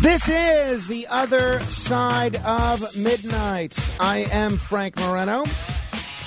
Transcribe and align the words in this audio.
This 0.00 0.28
is 0.28 0.86
the 0.86 1.06
other 1.08 1.60
side 1.60 2.36
of 2.36 2.96
midnight. 2.96 3.76
I 3.98 4.26
am 4.30 4.56
Frank 4.56 4.96
Morano. 4.98 5.44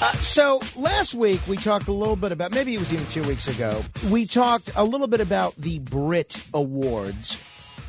Uh, 0.04 0.12
so 0.14 0.60
last 0.76 1.14
week 1.14 1.40
we 1.48 1.58
talked 1.58 1.88
a 1.88 1.94
little 1.94 2.16
bit 2.16 2.32
about, 2.32 2.52
maybe 2.52 2.74
it 2.74 2.80
was 2.80 2.92
even 2.92 3.06
two 3.08 3.22
weeks 3.24 3.48
ago, 3.48 3.82
we 4.10 4.26
talked 4.26 4.72
a 4.76 4.84
little 4.84 5.08
bit 5.08 5.22
about 5.22 5.56
the 5.56 5.80
Brit 5.80 6.44
Awards. 6.54 7.42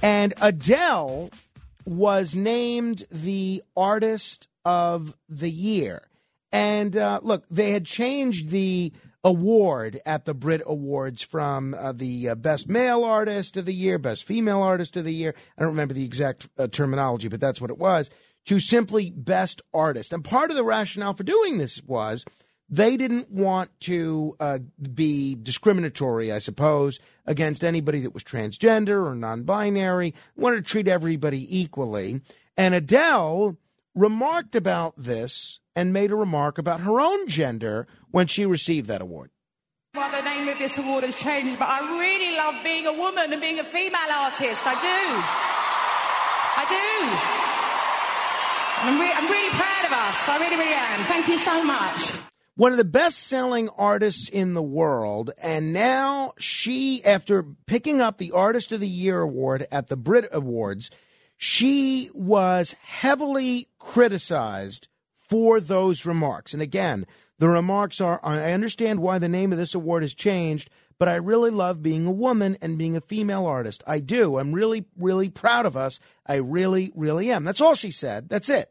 And 0.02 0.34
Adele 0.40 1.30
was 1.86 2.34
named 2.34 3.04
the 3.10 3.62
Artist 3.76 4.48
of 4.64 5.16
the 5.28 5.50
Year. 5.50 6.02
And 6.52 6.96
uh, 6.96 7.20
look, 7.22 7.44
they 7.50 7.72
had 7.72 7.86
changed 7.86 8.50
the 8.50 8.92
award 9.24 10.00
at 10.04 10.24
the 10.24 10.34
Brit 10.34 10.62
Awards 10.66 11.22
from 11.22 11.74
uh, 11.74 11.92
the 11.92 12.30
uh, 12.30 12.34
Best 12.34 12.68
Male 12.68 13.04
Artist 13.04 13.56
of 13.56 13.66
the 13.66 13.74
Year, 13.74 13.98
Best 13.98 14.24
Female 14.24 14.62
Artist 14.62 14.96
of 14.96 15.04
the 15.04 15.14
Year. 15.14 15.34
I 15.56 15.62
don't 15.62 15.70
remember 15.70 15.94
the 15.94 16.04
exact 16.04 16.48
uh, 16.58 16.66
terminology, 16.66 17.28
but 17.28 17.40
that's 17.40 17.60
what 17.60 17.70
it 17.70 17.78
was, 17.78 18.10
to 18.46 18.58
simply 18.58 19.10
Best 19.10 19.62
Artist. 19.72 20.12
And 20.12 20.24
part 20.24 20.50
of 20.50 20.56
the 20.56 20.64
rationale 20.64 21.14
for 21.14 21.22
doing 21.22 21.58
this 21.58 21.82
was 21.84 22.24
they 22.68 22.96
didn't 22.96 23.30
want 23.30 23.70
to 23.80 24.34
uh, 24.40 24.58
be 24.94 25.34
discriminatory, 25.34 26.32
I 26.32 26.38
suppose, 26.38 26.98
against 27.26 27.64
anybody 27.64 28.00
that 28.00 28.14
was 28.14 28.24
transgender 28.24 29.06
or 29.06 29.14
non 29.14 29.42
binary, 29.44 30.14
wanted 30.36 30.64
to 30.64 30.70
treat 30.70 30.88
everybody 30.88 31.60
equally. 31.60 32.22
And 32.56 32.74
Adele 32.74 33.56
remarked 33.94 34.54
about 34.54 34.94
this 34.96 35.60
and 35.74 35.92
made 35.92 36.10
a 36.10 36.16
remark 36.16 36.58
about 36.58 36.80
her 36.80 37.00
own 37.00 37.28
gender 37.28 37.86
when 38.10 38.26
she 38.26 38.46
received 38.46 38.88
that 38.88 39.02
award. 39.02 39.30
Well, 39.94 40.10
the 40.10 40.22
name 40.22 40.48
of 40.48 40.58
this 40.58 40.78
award 40.78 41.04
has 41.04 41.14
changed, 41.14 41.58
but 41.58 41.68
I 41.68 41.80
really 42.00 42.36
love 42.36 42.64
being 42.64 42.86
a 42.86 42.92
woman 42.92 43.32
and 43.32 43.40
being 43.40 43.58
a 43.58 43.64
female 43.64 44.00
artist. 44.10 44.60
I 44.64 44.74
do. 44.80 45.02
I 46.56 46.64
do. 46.68 47.42
I'm, 48.84 49.00
re- 49.00 49.12
I'm 49.14 49.30
really 49.30 49.50
proud 49.50 49.84
of 49.84 49.92
us. 49.92 50.28
I 50.28 50.38
really, 50.40 50.56
really 50.56 50.74
am. 50.74 51.04
Thank 51.04 51.28
you 51.28 51.38
so 51.38 51.62
much. 51.62 52.12
One 52.54 52.72
of 52.72 52.78
the 52.78 52.84
best 52.84 53.18
selling 53.18 53.68
artists 53.70 54.28
in 54.28 54.54
the 54.54 54.62
world. 54.62 55.30
And 55.42 55.72
now 55.72 56.32
she, 56.38 57.04
after 57.04 57.44
picking 57.66 58.00
up 58.00 58.18
the 58.18 58.32
Artist 58.32 58.72
of 58.72 58.80
the 58.80 58.88
Year 58.88 59.20
award 59.20 59.66
at 59.70 59.88
the 59.88 59.96
Brit 59.96 60.28
Awards, 60.32 60.90
she 61.36 62.10
was 62.14 62.72
heavily 62.82 63.68
criticized 63.82 64.88
for 65.16 65.60
those 65.60 66.06
remarks. 66.06 66.52
And 66.52 66.62
again, 66.62 67.06
the 67.38 67.48
remarks 67.48 68.00
are 68.00 68.20
I 68.22 68.52
understand 68.52 69.00
why 69.00 69.18
the 69.18 69.28
name 69.28 69.50
of 69.50 69.58
this 69.58 69.74
award 69.74 70.02
has 70.02 70.14
changed, 70.14 70.70
but 70.98 71.08
I 71.08 71.16
really 71.16 71.50
love 71.50 71.82
being 71.82 72.06
a 72.06 72.12
woman 72.12 72.56
and 72.62 72.78
being 72.78 72.96
a 72.96 73.00
female 73.00 73.44
artist. 73.44 73.82
I 73.86 73.98
do. 73.98 74.38
I'm 74.38 74.52
really, 74.52 74.84
really 74.96 75.28
proud 75.28 75.66
of 75.66 75.76
us. 75.76 75.98
I 76.24 76.36
really, 76.36 76.92
really 76.94 77.30
am. 77.32 77.44
That's 77.44 77.60
all 77.60 77.74
she 77.74 77.90
said. 77.90 78.28
That's 78.28 78.48
it. 78.48 78.70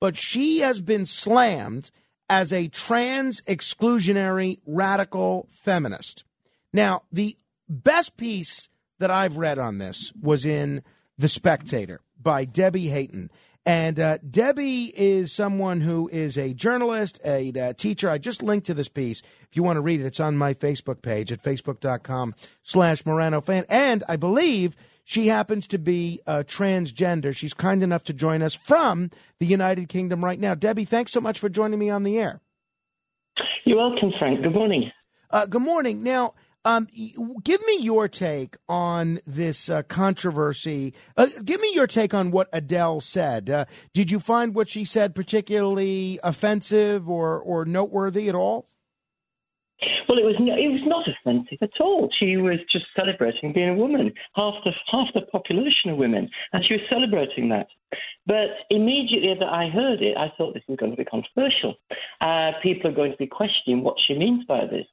But 0.00 0.16
she 0.16 0.60
has 0.60 0.80
been 0.80 1.04
slammed 1.04 1.90
as 2.30 2.52
a 2.52 2.68
trans 2.68 3.42
exclusionary 3.42 4.60
radical 4.64 5.48
feminist. 5.50 6.24
Now, 6.72 7.02
the 7.12 7.36
best 7.68 8.16
piece 8.16 8.68
that 9.00 9.10
I've 9.10 9.36
read 9.36 9.58
on 9.58 9.78
this 9.78 10.12
was 10.20 10.46
in 10.46 10.82
The 11.18 11.28
Spectator 11.28 12.00
by 12.18 12.46
Debbie 12.46 12.88
Hayton. 12.88 13.30
And 13.70 14.00
uh, 14.00 14.18
Debbie 14.28 14.86
is 14.86 15.32
someone 15.32 15.80
who 15.80 16.08
is 16.08 16.36
a 16.36 16.52
journalist, 16.52 17.20
a, 17.24 17.52
a, 17.54 17.68
uh, 17.68 17.72
teacher. 17.72 18.10
I 18.10 18.18
just 18.18 18.42
linked 18.42 18.66
to 18.66 18.74
this 18.74 18.88
piece. 18.88 19.22
If 19.48 19.54
you 19.54 19.62
want 19.62 19.76
to 19.76 19.80
read 19.80 20.00
it, 20.00 20.06
it's 20.06 20.18
on 20.18 20.36
my 20.36 20.54
Facebook 20.54 21.02
page 21.02 21.30
at 21.30 21.40
facebook.com 21.40 22.34
slash 22.64 23.06
Morano 23.06 23.40
fan. 23.40 23.64
And 23.68 24.02
I 24.08 24.16
believe 24.16 24.74
she 25.04 25.28
happens 25.28 25.68
to 25.68 25.78
be 25.78 26.20
a 26.26 26.42
transgender. 26.42 27.32
She's 27.32 27.54
kind 27.54 27.84
enough 27.84 28.02
to 28.04 28.12
join 28.12 28.42
us 28.42 28.56
from 28.56 29.12
the 29.38 29.46
United 29.46 29.88
Kingdom 29.88 30.24
right 30.24 30.40
now. 30.40 30.56
Debbie, 30.56 30.84
thanks 30.84 31.12
so 31.12 31.20
much 31.20 31.38
for 31.38 31.48
joining 31.48 31.78
me 31.78 31.90
on 31.90 32.02
the 32.02 32.18
air. 32.18 32.40
You're 33.64 33.78
welcome, 33.78 34.10
Frank. 34.18 34.42
Good 34.42 34.52
morning. 34.52 34.90
Uh, 35.30 35.46
good 35.46 35.62
morning. 35.62 36.02
Now, 36.02 36.34
um, 36.64 36.86
give 37.42 37.64
me 37.66 37.78
your 37.80 38.08
take 38.08 38.56
on 38.68 39.20
this 39.26 39.70
uh, 39.70 39.82
controversy. 39.82 40.94
Uh, 41.16 41.26
give 41.44 41.60
me 41.60 41.70
your 41.74 41.86
take 41.86 42.12
on 42.12 42.30
what 42.30 42.48
Adele 42.52 43.00
said. 43.00 43.48
Uh, 43.48 43.64
did 43.94 44.10
you 44.10 44.20
find 44.20 44.54
what 44.54 44.68
she 44.68 44.84
said 44.84 45.14
particularly 45.14 46.20
offensive 46.22 47.08
or, 47.08 47.38
or 47.38 47.64
noteworthy 47.64 48.28
at 48.28 48.34
all? 48.34 48.68
Well, 50.08 50.18
it 50.18 50.24
was 50.24 50.36
no, 50.38 50.52
it 50.52 50.68
was 50.68 50.82
not 50.84 51.06
offensive 51.08 51.58
at 51.62 51.80
all. 51.80 52.10
She 52.18 52.36
was 52.36 52.58
just 52.70 52.84
celebrating 52.94 53.52
being 53.52 53.70
a 53.70 53.74
woman. 53.74 54.12
Half 54.34 54.54
the 54.64 54.72
half 54.90 55.06
the 55.14 55.22
population 55.22 55.90
are 55.90 55.94
women, 55.94 56.28
and 56.52 56.64
she 56.66 56.74
was 56.74 56.82
celebrating 56.90 57.48
that. 57.48 57.68
But 58.26 58.50
immediately 58.68 59.34
that 59.38 59.48
I 59.48 59.68
heard 59.68 60.02
it, 60.02 60.18
I 60.18 60.32
thought 60.36 60.52
this 60.52 60.64
is 60.68 60.76
going 60.76 60.90
to 60.90 60.96
be 60.96 61.04
controversial. 61.04 61.76
Uh, 62.20 62.50
people 62.62 62.90
are 62.90 62.94
going 62.94 63.12
to 63.12 63.16
be 63.16 63.26
questioning 63.26 63.82
what 63.82 63.96
she 64.06 64.14
means 64.18 64.44
by 64.44 64.66
this, 64.66 64.86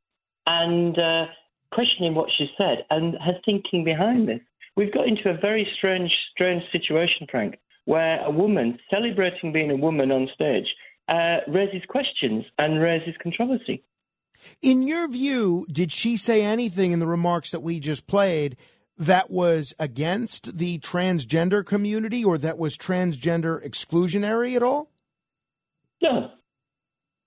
and 0.45 0.97
uh, 0.97 1.25
questioning 1.71 2.15
what 2.15 2.29
she 2.37 2.47
said 2.57 2.85
and 2.89 3.15
her 3.15 3.39
thinking 3.45 3.83
behind 3.83 4.27
this. 4.27 4.41
We've 4.75 4.93
got 4.93 5.07
into 5.07 5.29
a 5.29 5.37
very 5.37 5.67
strange, 5.77 6.11
strange 6.31 6.63
situation, 6.71 7.27
Frank, 7.29 7.57
where 7.85 8.23
a 8.23 8.31
woman 8.31 8.79
celebrating 8.89 9.51
being 9.51 9.71
a 9.71 9.75
woman 9.75 10.11
on 10.11 10.29
stage 10.33 10.67
uh, 11.07 11.37
raises 11.47 11.81
questions 11.87 12.45
and 12.57 12.79
raises 12.79 13.15
controversy. 13.21 13.83
In 14.61 14.83
your 14.83 15.07
view, 15.07 15.65
did 15.71 15.91
she 15.91 16.15
say 16.15 16.43
anything 16.43 16.91
in 16.91 16.99
the 16.99 17.07
remarks 17.07 17.51
that 17.51 17.61
we 17.61 17.79
just 17.79 18.07
played 18.07 18.55
that 18.97 19.29
was 19.29 19.73
against 19.79 20.57
the 20.57 20.79
transgender 20.79 21.65
community 21.65 22.23
or 22.23 22.37
that 22.37 22.57
was 22.57 22.77
transgender 22.77 23.63
exclusionary 23.65 24.55
at 24.55 24.63
all? 24.63 24.91
No, 26.01 26.31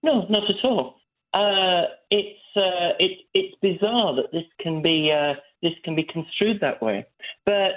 no, 0.03 0.27
not 0.29 0.43
at 0.49 0.65
all. 0.65 0.97
Uh, 1.33 1.89
it's 2.11 2.40
uh, 2.57 2.97
it, 2.99 3.19
it's 3.35 3.55
bizarre 3.61 4.15
that 4.17 4.33
this 4.33 4.45
can 4.61 4.83
be 4.83 5.13
uh, 5.13 5.35
this 5.63 5.73
can 5.85 5.95
be 5.95 6.05
construed 6.05 6.61
that 6.61 6.83
way, 6.83 7.07
but 7.45 7.73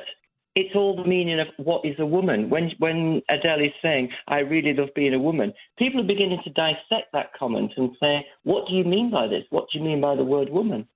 it's 0.55 0.75
all 0.75 0.95
the 0.95 1.07
meaning 1.07 1.39
of 1.39 1.47
what 1.57 1.83
is 1.83 1.95
a 1.99 2.05
woman. 2.05 2.49
When 2.49 2.71
when 2.79 3.21
Adele 3.29 3.65
is 3.65 3.71
saying, 3.81 4.09
"I 4.27 4.39
really 4.39 4.73
love 4.73 4.89
being 4.95 5.13
a 5.13 5.19
woman," 5.19 5.53
people 5.77 6.01
are 6.01 6.07
beginning 6.07 6.39
to 6.43 6.49
dissect 6.51 7.11
that 7.13 7.33
comment 7.37 7.71
and 7.77 7.91
say, 7.99 8.25
"What 8.43 8.67
do 8.67 8.75
you 8.75 8.83
mean 8.83 9.09
by 9.09 9.27
this? 9.27 9.43
What 9.49 9.67
do 9.71 9.79
you 9.79 9.85
mean 9.85 10.01
by 10.01 10.15
the 10.15 10.23
word 10.23 10.49
woman?" 10.49 10.87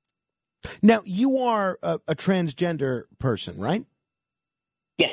Now, 0.82 1.02
you 1.06 1.40
are 1.40 1.80
a, 1.82 2.00
a 2.08 2.16
transgender 2.16 3.04
person, 3.20 3.58
right? 3.58 3.86
Yes. 4.98 5.12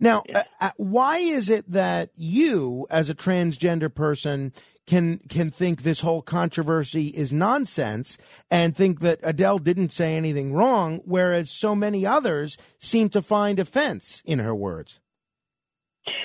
Now, 0.00 0.22
yes. 0.26 0.46
Uh, 0.60 0.64
uh 0.66 0.70
why 0.76 1.18
is 1.18 1.50
it 1.50 1.70
that 1.70 2.10
you, 2.14 2.86
as 2.90 3.10
a 3.10 3.14
transgender 3.14 3.94
person, 3.94 4.52
can 4.86 5.18
can 5.28 5.50
think 5.50 5.82
this 5.82 6.00
whole 6.00 6.22
controversy 6.22 7.06
is 7.08 7.32
nonsense 7.32 8.18
and 8.50 8.76
think 8.76 9.00
that 9.00 9.20
Adele 9.22 9.58
didn't 9.58 9.92
say 9.92 10.16
anything 10.16 10.52
wrong, 10.52 11.00
whereas 11.04 11.50
so 11.50 11.74
many 11.74 12.04
others 12.04 12.58
seem 12.78 13.08
to 13.10 13.22
find 13.22 13.58
offense 13.58 14.22
in 14.24 14.38
her 14.40 14.54
words. 14.54 15.00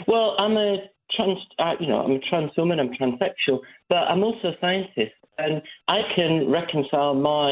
Well, 0.07 0.35
I'm 0.39 0.57
a 0.57 0.77
trans, 1.15 1.37
uh, 1.59 1.73
you 1.79 1.87
know, 1.87 1.99
I'm 2.01 2.11
a 2.11 2.19
trans 2.19 2.51
woman, 2.57 2.79
I'm 2.79 2.89
transsexual, 2.89 3.59
but 3.89 3.97
I'm 3.97 4.23
also 4.23 4.49
a 4.49 4.57
scientist, 4.59 5.13
and 5.37 5.61
I 5.87 6.01
can 6.15 6.49
reconcile 6.49 7.13
my, 7.13 7.51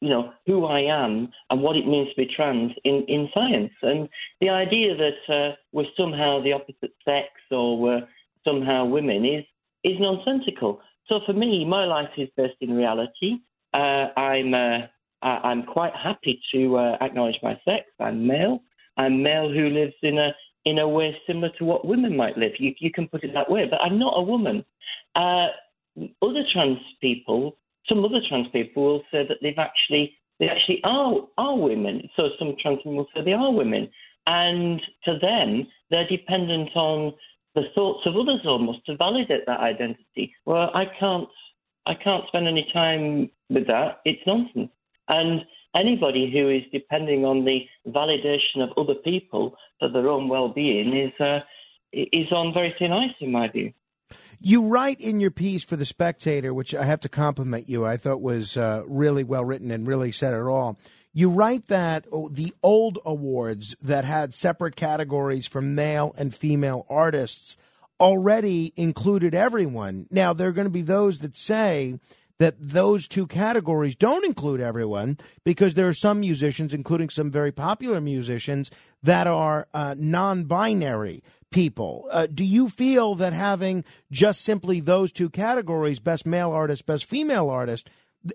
you 0.00 0.08
know, 0.08 0.32
who 0.46 0.64
I 0.64 0.80
am 0.80 1.28
and 1.50 1.62
what 1.62 1.76
it 1.76 1.86
means 1.86 2.08
to 2.10 2.16
be 2.16 2.30
trans 2.34 2.72
in 2.84 3.04
in 3.08 3.28
science, 3.34 3.72
and 3.82 4.08
the 4.40 4.48
idea 4.48 4.96
that 4.96 5.34
uh, 5.34 5.54
we're 5.72 5.84
somehow 5.96 6.42
the 6.42 6.52
opposite 6.52 6.94
sex 7.04 7.28
or 7.50 7.78
we're 7.78 8.08
somehow 8.44 8.84
women 8.84 9.24
is 9.24 9.44
is 9.86 10.00
nonsensical. 10.00 10.80
So 11.08 11.20
for 11.24 11.32
me, 11.32 11.64
my 11.64 11.84
life 11.84 12.10
is 12.18 12.28
based 12.36 12.56
in 12.60 12.74
reality. 12.74 13.38
Uh, 13.72 14.08
I'm 14.16 14.52
uh, 14.52 14.86
I'm 15.22 15.62
quite 15.62 15.94
happy 15.94 16.40
to 16.52 16.76
uh, 16.76 16.96
acknowledge 17.00 17.38
my 17.42 17.54
sex. 17.64 17.84
I'm 18.00 18.26
male. 18.26 18.60
I'm 18.96 19.22
male 19.22 19.48
who 19.50 19.68
lives 19.68 19.94
in 20.02 20.18
a 20.18 20.30
in 20.64 20.78
a 20.80 20.88
way 20.88 21.16
similar 21.26 21.50
to 21.58 21.64
what 21.64 21.86
women 21.86 22.16
might 22.16 22.36
live. 22.36 22.52
You, 22.58 22.74
you 22.80 22.90
can 22.90 23.06
put 23.06 23.22
it 23.22 23.32
that 23.34 23.48
way, 23.48 23.66
but 23.70 23.80
I'm 23.80 23.98
not 24.00 24.14
a 24.16 24.22
woman. 24.22 24.64
Uh, 25.14 25.46
other 26.20 26.42
trans 26.52 26.78
people, 27.00 27.56
some 27.88 28.04
other 28.04 28.20
trans 28.28 28.48
people 28.48 28.82
will 28.84 29.02
say 29.12 29.24
that 29.28 29.38
they've 29.40 29.58
actually 29.58 30.14
they 30.40 30.48
actually 30.48 30.80
are 30.84 31.14
are 31.38 31.56
women. 31.56 32.08
So 32.16 32.30
some 32.38 32.54
trans 32.60 32.80
women 32.84 32.98
will 32.98 33.08
say 33.14 33.22
they 33.24 33.32
are 33.32 33.52
women, 33.52 33.88
and 34.26 34.80
to 35.04 35.18
them, 35.20 35.68
they're 35.90 36.08
dependent 36.08 36.70
on 36.74 37.14
the 37.56 37.62
thoughts 37.74 38.06
of 38.06 38.14
others 38.16 38.42
almost 38.44 38.84
to 38.86 38.96
validate 38.96 39.46
that 39.46 39.60
identity. 39.60 40.34
Well, 40.44 40.70
I 40.74 40.84
can't, 41.00 41.28
I 41.86 41.94
can't 41.94 42.24
spend 42.28 42.46
any 42.46 42.68
time 42.72 43.30
with 43.48 43.66
that. 43.66 44.00
It's 44.04 44.20
nonsense. 44.26 44.70
And 45.08 45.40
anybody 45.74 46.30
who 46.30 46.50
is 46.50 46.62
depending 46.70 47.24
on 47.24 47.44
the 47.44 47.60
validation 47.90 48.62
of 48.62 48.76
other 48.76 48.94
people 48.94 49.56
for 49.80 49.88
their 49.88 50.08
own 50.08 50.28
well-being 50.28 50.96
is 50.96 51.20
uh, 51.20 51.40
is 51.92 52.30
on 52.30 52.52
very 52.52 52.74
thin 52.78 52.92
ice, 52.92 53.14
in 53.20 53.32
my 53.32 53.48
view. 53.48 53.72
You 54.38 54.66
write 54.66 55.00
in 55.00 55.18
your 55.18 55.30
piece 55.30 55.64
for 55.64 55.76
the 55.76 55.86
Spectator, 55.86 56.52
which 56.52 56.74
I 56.74 56.84
have 56.84 57.00
to 57.00 57.08
compliment 57.08 57.68
you. 57.68 57.86
I 57.86 57.96
thought 57.96 58.20
was 58.20 58.56
uh, 58.56 58.82
really 58.86 59.24
well 59.24 59.44
written 59.44 59.70
and 59.70 59.86
really 59.86 60.12
said 60.12 60.34
it 60.34 60.42
all. 60.42 60.78
You 61.16 61.30
write 61.30 61.68
that 61.68 62.04
oh, 62.12 62.28
the 62.28 62.52
old 62.62 62.98
awards 63.06 63.74
that 63.80 64.04
had 64.04 64.34
separate 64.34 64.76
categories 64.76 65.46
for 65.46 65.62
male 65.62 66.14
and 66.18 66.34
female 66.34 66.84
artists 66.90 67.56
already 67.98 68.74
included 68.76 69.34
everyone. 69.34 70.08
Now, 70.10 70.34
there 70.34 70.48
are 70.48 70.52
going 70.52 70.66
to 70.66 70.70
be 70.70 70.82
those 70.82 71.20
that 71.20 71.34
say 71.34 71.98
that 72.38 72.56
those 72.60 73.08
two 73.08 73.26
categories 73.26 73.96
don't 73.96 74.26
include 74.26 74.60
everyone 74.60 75.16
because 75.42 75.72
there 75.72 75.88
are 75.88 75.94
some 75.94 76.20
musicians, 76.20 76.74
including 76.74 77.08
some 77.08 77.30
very 77.30 77.50
popular 77.50 77.98
musicians, 77.98 78.70
that 79.02 79.26
are 79.26 79.68
uh, 79.72 79.94
non 79.96 80.44
binary 80.44 81.22
people. 81.50 82.06
Uh, 82.10 82.26
do 82.26 82.44
you 82.44 82.68
feel 82.68 83.14
that 83.14 83.32
having 83.32 83.84
just 84.12 84.42
simply 84.42 84.80
those 84.80 85.12
two 85.12 85.30
categories, 85.30 85.98
best 85.98 86.26
male 86.26 86.50
artist, 86.50 86.84
best 86.84 87.06
female 87.06 87.48
artist, 87.48 87.88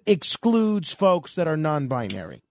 excludes 0.07 0.95
folks 0.95 1.35
that 1.35 1.47
are 1.47 1.55
non 1.55 1.87
binary? 1.87 2.41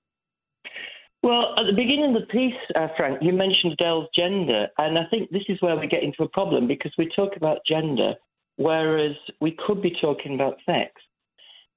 Well, 1.22 1.54
at 1.58 1.66
the 1.66 1.74
beginning 1.74 2.16
of 2.16 2.22
the 2.22 2.26
piece, 2.28 2.54
uh, 2.74 2.88
Frank, 2.96 3.18
you 3.20 3.32
mentioned 3.32 3.74
Adele's 3.74 4.08
gender, 4.14 4.68
and 4.78 4.98
I 4.98 5.04
think 5.10 5.30
this 5.30 5.42
is 5.48 5.60
where 5.60 5.76
we 5.76 5.86
get 5.86 6.02
into 6.02 6.22
a 6.22 6.28
problem 6.28 6.66
because 6.66 6.92
we 6.96 7.10
talk 7.14 7.36
about 7.36 7.58
gender, 7.68 8.14
whereas 8.56 9.16
we 9.40 9.56
could 9.66 9.82
be 9.82 9.94
talking 10.00 10.34
about 10.34 10.56
sex. 10.64 10.92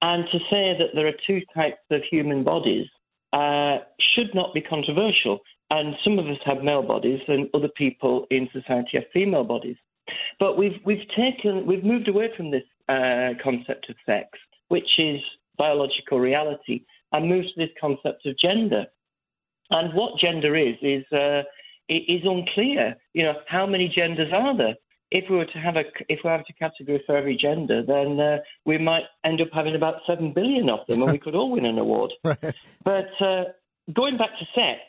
And 0.00 0.24
to 0.32 0.38
say 0.50 0.76
that 0.78 0.94
there 0.94 1.06
are 1.06 1.12
two 1.26 1.42
types 1.54 1.80
of 1.90 2.00
human 2.10 2.42
bodies 2.42 2.86
uh, 3.34 3.78
should 4.14 4.34
not 4.34 4.54
be 4.54 4.60
controversial. 4.60 5.40
And 5.70 5.94
some 6.04 6.18
of 6.18 6.26
us 6.26 6.38
have 6.44 6.62
male 6.62 6.82
bodies, 6.82 7.20
and 7.26 7.48
other 7.52 7.70
people 7.76 8.26
in 8.30 8.48
society 8.52 8.90
have 8.94 9.04
female 9.12 9.44
bodies. 9.44 9.76
But 10.38 10.56
we've 10.58 10.78
we've 10.84 11.08
taken 11.16 11.66
we've 11.66 11.84
moved 11.84 12.08
away 12.08 12.30
from 12.36 12.50
this 12.50 12.64
uh, 12.88 13.30
concept 13.42 13.88
of 13.88 13.96
sex, 14.06 14.28
which 14.68 14.98
is 14.98 15.20
biological 15.56 16.20
reality, 16.20 16.84
and 17.12 17.28
moved 17.28 17.48
to 17.54 17.60
this 17.60 17.74
concept 17.80 18.26
of 18.26 18.38
gender. 18.38 18.86
And 19.70 19.94
what 19.94 20.18
gender 20.20 20.56
is 20.56 20.76
is 20.82 21.04
uh, 21.12 21.42
is 21.88 22.22
unclear. 22.24 22.96
You 23.12 23.24
know, 23.24 23.34
how 23.46 23.66
many 23.66 23.88
genders 23.88 24.32
are 24.32 24.56
there? 24.56 24.74
If 25.10 25.30
we 25.30 25.36
were 25.36 25.46
to 25.46 25.58
have 25.58 25.76
a 25.76 25.84
if 26.08 26.20
we 26.24 26.30
have 26.30 26.40
a 26.48 26.52
category 26.54 27.02
for 27.06 27.16
every 27.16 27.36
gender, 27.36 27.82
then 27.86 28.20
uh, 28.20 28.38
we 28.64 28.78
might 28.78 29.04
end 29.24 29.40
up 29.40 29.48
having 29.52 29.74
about 29.74 30.00
seven 30.06 30.32
billion 30.32 30.68
of 30.68 30.80
them, 30.88 31.02
and 31.02 31.12
we 31.12 31.18
could 31.24 31.34
all 31.34 31.50
win 31.50 31.66
an 31.66 31.78
award. 31.78 32.12
Right. 32.24 32.54
But 32.84 33.10
uh, 33.20 33.44
going 33.94 34.16
back 34.16 34.30
to 34.38 34.44
sex, 34.54 34.80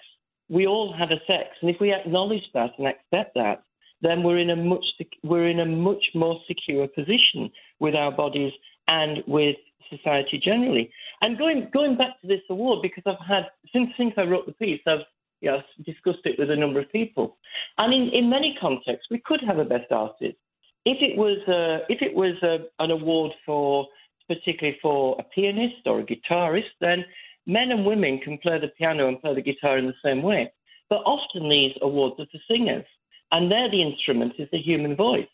we 0.49 0.67
all 0.67 0.93
have 0.97 1.11
a 1.11 1.19
sex, 1.27 1.49
and 1.61 1.69
if 1.69 1.77
we 1.79 1.93
acknowledge 1.93 2.43
that 2.53 2.71
and 2.77 2.87
accept 2.87 3.35
that, 3.35 3.63
then 4.01 4.23
we're 4.23 4.39
in 4.39 4.49
a 4.49 4.55
much 4.55 4.85
we're 5.23 5.47
in 5.47 5.59
a 5.59 5.65
much 5.65 6.05
more 6.13 6.39
secure 6.47 6.87
position 6.87 7.51
with 7.79 7.95
our 7.95 8.11
bodies 8.11 8.53
and 8.87 9.23
with 9.27 9.57
society 9.89 10.39
generally. 10.43 10.91
And 11.21 11.37
going 11.37 11.69
going 11.73 11.97
back 11.97 12.19
to 12.21 12.27
this 12.27 12.41
award, 12.49 12.81
because 12.81 13.03
I've 13.05 13.25
had 13.25 13.43
since 13.73 13.89
since 13.97 14.13
I 14.17 14.23
wrote 14.23 14.45
the 14.45 14.53
piece, 14.53 14.81
I've 14.87 15.05
you 15.41 15.51
know, 15.51 15.61
discussed 15.85 16.25
it 16.25 16.39
with 16.39 16.49
a 16.49 16.55
number 16.55 16.79
of 16.79 16.91
people, 16.91 17.37
and 17.77 17.93
in, 17.93 18.09
in 18.09 18.29
many 18.29 18.57
contexts, 18.59 19.07
we 19.11 19.21
could 19.25 19.41
have 19.45 19.59
a 19.59 19.65
best 19.65 19.91
artist 19.91 20.37
if 20.85 20.97
it 21.01 21.17
was 21.17 21.37
uh, 21.47 21.83
if 21.89 22.01
it 22.01 22.15
was 22.15 22.35
uh, 22.43 22.63
an 22.83 22.91
award 22.91 23.31
for 23.45 23.87
particularly 24.27 24.77
for 24.81 25.15
a 25.19 25.23
pianist 25.23 25.85
or 25.85 25.99
a 25.99 26.05
guitarist, 26.05 26.73
then 26.81 27.05
men 27.45 27.71
and 27.71 27.85
women 27.85 28.19
can 28.23 28.37
play 28.39 28.59
the 28.59 28.69
piano 28.69 29.07
and 29.07 29.21
play 29.21 29.35
the 29.35 29.41
guitar 29.41 29.77
in 29.77 29.85
the 29.85 29.93
same 30.03 30.23
way. 30.23 30.51
But 30.89 31.03
often 31.05 31.49
these 31.49 31.73
awards 31.81 32.19
are 32.19 32.27
for 32.31 32.39
singers, 32.49 32.85
and 33.31 33.51
there 33.51 33.69
the 33.69 33.81
instrument 33.81 34.33
is 34.39 34.47
the 34.51 34.59
human 34.59 34.95
voice. 34.95 35.27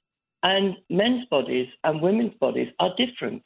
And 0.44 0.75
men's 0.89 1.25
bodies 1.30 1.68
and 1.83 2.01
women's 2.01 2.33
bodies 2.36 2.69
are 2.80 2.95
different 2.98 3.44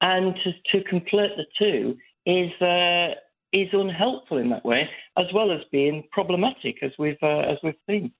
and 0.00 0.34
to, 0.44 0.52
to 0.72 0.88
conflate 0.88 1.36
the 1.36 1.46
two 1.58 1.96
is 2.26 2.50
uh, 2.60 3.14
is 3.52 3.68
unhelpful 3.72 4.38
in 4.38 4.50
that 4.50 4.64
way, 4.64 4.88
as 5.16 5.26
well 5.34 5.50
as 5.50 5.60
being 5.72 6.04
problematic, 6.12 6.76
as 6.82 6.92
we've 6.98 7.16
uh, 7.22 7.40
as 7.40 7.58
we've 7.62 7.74
seen. 7.88 8.12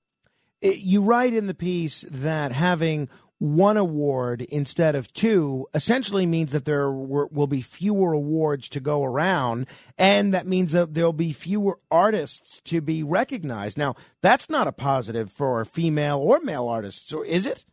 You 0.61 1.01
write 1.01 1.33
in 1.33 1.47
the 1.47 1.53
piece 1.53 2.03
that 2.09 2.51
having 2.51 3.07
one 3.37 3.77
award 3.77 4.41
instead 4.41 4.95
of 4.95 5.13
two 5.13 5.65
essentially 5.73 6.25
means 6.25 6.51
that 6.51 6.65
there 6.65 6.91
will 6.91 7.47
be 7.47 7.61
fewer 7.61 8.11
awards 8.11 8.67
to 8.69 8.81
go 8.81 9.03
around, 9.03 9.65
and 9.97 10.33
that 10.33 10.45
means 10.45 10.73
that 10.73 10.93
there'll 10.93 11.13
be 11.13 11.31
fewer 11.31 11.79
artists 11.89 12.59
to 12.65 12.81
be 12.81 13.01
recognized. 13.01 13.77
Now, 13.77 13.95
that's 14.21 14.49
not 14.49 14.67
a 14.67 14.73
positive 14.73 15.31
for 15.31 15.63
female 15.63 16.17
or 16.17 16.41
male 16.41 16.67
artists, 16.67 17.13
or 17.13 17.25
is 17.25 17.45
it? 17.45 17.63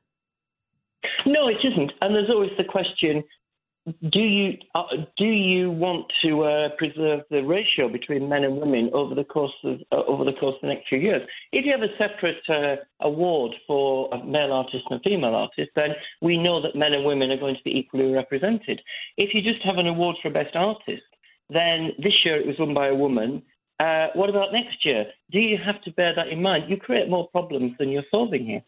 No, 1.27 1.49
it 1.49 1.57
isn't. 1.65 1.93
And 2.01 2.15
there's 2.15 2.31
always 2.31 2.53
the 2.57 2.65
question 2.65 3.25
do 3.87 4.19
you 4.19 4.55
uh, 4.75 4.83
do 5.17 5.27
you 5.27 5.71
want 5.71 6.07
to 6.23 6.43
uh, 6.43 6.69
preserve 6.77 7.21
the 7.31 7.43
ratio 7.43 7.89
between 7.89 8.29
men 8.29 8.43
and 8.43 8.57
women 8.57 8.91
over 8.93 9.15
the 9.15 9.23
course 9.23 9.53
of 9.63 9.79
uh, 9.93 10.03
over 10.09 10.25
the 10.25 10.33
course 10.33 10.57
of 10.57 10.63
the 10.63 10.75
next 10.75 10.89
few 10.89 10.99
years? 10.99 11.23
If 11.53 11.65
you 11.65 11.73
have 11.73 11.83
a 11.83 11.97
separate 11.97 12.43
uh, 12.49 12.83
award 13.01 13.55
for 13.67 14.13
a 14.13 14.25
male 14.25 14.53
artist 14.53 14.85
and 14.91 14.99
a 14.99 15.03
female 15.03 15.37
artist, 15.37 15.71
then 15.77 15.91
we 16.21 16.37
know 16.37 16.61
that 16.63 16.75
men 16.75 16.95
and 16.95 17.05
women 17.05 17.31
are 17.31 17.39
going 17.39 17.55
to 17.55 17.63
be 17.63 17.79
equally 17.79 18.13
represented. 18.13 18.81
If 19.17 19.33
you 19.35 19.41
just 19.41 19.65
have 19.65 19.77
an 19.77 19.87
award 19.87 20.17
for 20.21 20.31
best 20.31 20.57
artist, 20.57 21.05
then 21.49 21.93
this 22.03 22.25
year 22.25 22.41
it 22.41 22.47
was 22.47 22.57
won 22.59 22.75
by 22.75 22.89
a 22.89 22.95
woman. 22.95 23.43
Uh, 23.79 24.09
what 24.15 24.31
about 24.31 24.53
next 24.53 24.85
year? 24.85 25.07
Do 25.31 25.39
you 25.39 25.59
have 25.65 25.81
to 25.83 25.93
bear 25.93 26.13
that 26.17 26.29
in 26.29 26.43
mind? 26.43 26.65
You 26.69 26.77
create 26.77 27.09
more 27.09 27.29
problems 27.29 27.75
than 27.79 27.91
you're 27.91 28.11
solving 28.11 28.47
here. 28.47 28.65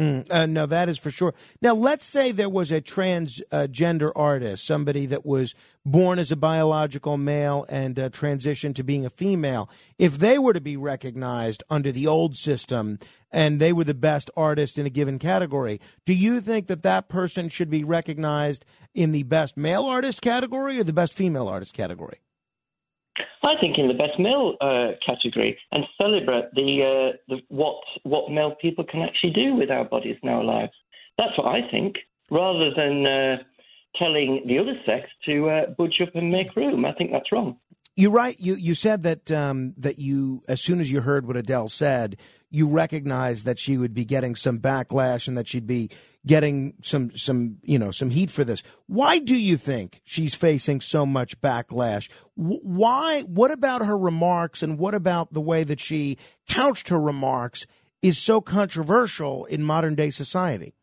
Mm, 0.00 0.26
uh, 0.30 0.46
no, 0.46 0.64
that 0.64 0.88
is 0.88 0.96
for 0.96 1.10
sure. 1.10 1.34
Now, 1.60 1.74
let's 1.74 2.06
say 2.06 2.32
there 2.32 2.48
was 2.48 2.72
a 2.72 2.80
transgender 2.80 4.08
uh, 4.08 4.18
artist, 4.18 4.64
somebody 4.64 5.04
that 5.04 5.26
was 5.26 5.54
born 5.84 6.18
as 6.18 6.32
a 6.32 6.36
biological 6.36 7.18
male 7.18 7.66
and 7.68 7.98
uh, 7.98 8.08
transitioned 8.08 8.76
to 8.76 8.82
being 8.82 9.04
a 9.04 9.10
female. 9.10 9.68
If 9.98 10.16
they 10.16 10.38
were 10.38 10.54
to 10.54 10.60
be 10.60 10.78
recognized 10.78 11.62
under 11.68 11.92
the 11.92 12.06
old 12.06 12.38
system 12.38 12.98
and 13.30 13.60
they 13.60 13.74
were 13.74 13.84
the 13.84 13.92
best 13.92 14.30
artist 14.38 14.78
in 14.78 14.86
a 14.86 14.90
given 14.90 15.18
category, 15.18 15.82
do 16.06 16.14
you 16.14 16.40
think 16.40 16.68
that 16.68 16.82
that 16.82 17.10
person 17.10 17.50
should 17.50 17.68
be 17.68 17.84
recognized 17.84 18.64
in 18.94 19.12
the 19.12 19.24
best 19.24 19.58
male 19.58 19.84
artist 19.84 20.22
category 20.22 20.80
or 20.80 20.84
the 20.84 20.94
best 20.94 21.12
female 21.12 21.46
artist 21.46 21.74
category? 21.74 22.20
I 23.42 23.54
think 23.60 23.78
in 23.78 23.88
the 23.88 23.94
best 23.94 24.18
male 24.18 24.56
uh, 24.60 24.92
category 25.04 25.58
and 25.72 25.84
celebrate 25.96 26.52
the, 26.54 26.82
uh, 26.82 27.16
the, 27.28 27.40
what 27.48 27.80
what 28.02 28.30
male 28.30 28.54
people 28.60 28.84
can 28.84 29.00
actually 29.00 29.32
do 29.32 29.54
with 29.54 29.70
our 29.70 29.84
bodies 29.84 30.16
and 30.22 30.30
our 30.30 30.44
lives. 30.44 30.72
That's 31.16 31.36
what 31.38 31.46
I 31.46 31.68
think, 31.70 31.96
rather 32.30 32.70
than 32.74 33.06
uh, 33.06 33.36
telling 33.96 34.42
the 34.46 34.58
other 34.58 34.74
sex 34.84 35.08
to 35.26 35.48
uh, 35.48 35.66
budge 35.76 36.00
up 36.02 36.14
and 36.14 36.30
make 36.30 36.54
room. 36.54 36.84
I 36.84 36.92
think 36.92 37.12
that's 37.12 37.32
wrong. 37.32 37.56
You're 37.96 38.10
right. 38.10 38.38
You 38.38 38.54
you 38.54 38.74
said 38.74 39.02
that 39.02 39.30
um, 39.30 39.74
that 39.78 39.98
you 39.98 40.42
as 40.48 40.60
soon 40.60 40.80
as 40.80 40.90
you 40.90 41.00
heard 41.00 41.26
what 41.26 41.36
Adele 41.36 41.68
said, 41.68 42.16
you 42.50 42.68
recognized 42.68 43.44
that 43.46 43.58
she 43.58 43.76
would 43.76 43.94
be 43.94 44.04
getting 44.04 44.34
some 44.34 44.58
backlash 44.58 45.28
and 45.28 45.36
that 45.36 45.48
she'd 45.48 45.66
be 45.66 45.90
getting 46.26 46.74
some 46.82 47.16
some 47.16 47.58
you 47.62 47.78
know 47.78 47.90
some 47.90 48.10
heat 48.10 48.30
for 48.30 48.44
this. 48.44 48.62
Why 48.86 49.18
do 49.18 49.36
you 49.36 49.56
think 49.56 50.00
she's 50.04 50.34
facing 50.34 50.80
so 50.80 51.06
much 51.06 51.40
backlash? 51.40 52.10
Why? 52.34 53.22
What 53.22 53.50
about 53.50 53.84
her 53.84 53.96
remarks 53.96 54.62
and 54.62 54.78
what 54.78 54.94
about 54.94 55.32
the 55.32 55.40
way 55.40 55.64
that 55.64 55.80
she 55.80 56.18
couched 56.48 56.88
her 56.88 57.00
remarks 57.00 57.66
is 58.02 58.18
so 58.18 58.40
controversial 58.40 59.44
in 59.46 59.62
modern 59.62 59.94
day 59.94 60.10
society? 60.10 60.74